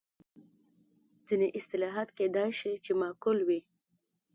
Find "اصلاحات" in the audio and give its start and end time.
1.59-2.09